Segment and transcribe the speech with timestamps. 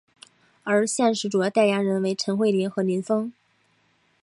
[0.63, 3.31] 而现时主要代言人为陈慧琳和林峰。